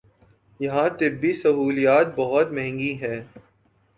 [0.59, 3.19] یہاں طبی سہولیات بہت مہنگی ہیں